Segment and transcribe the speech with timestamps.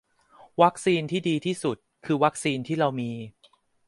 [0.61, 3.11] วัคซีนที่ดีที่สุด คือวัคซีนที่เรามี